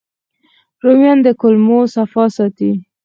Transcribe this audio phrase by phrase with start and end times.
[0.83, 2.71] رومیان د کولمو صفا ساتي